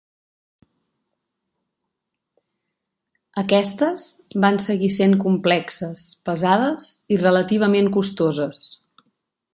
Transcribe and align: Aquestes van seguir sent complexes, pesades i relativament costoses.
Aquestes 3.43 4.07
van 4.45 4.59
seguir 4.65 4.91
sent 4.97 5.15
complexes, 5.27 6.09
pesades 6.31 6.91
i 7.17 7.21
relativament 7.29 7.93
costoses. 7.99 8.69